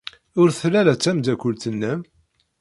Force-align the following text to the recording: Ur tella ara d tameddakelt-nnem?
Ur 0.41 0.49
tella 0.59 0.77
ara 0.79 0.97
d 0.97 0.99
tameddakelt-nnem? 1.01 2.01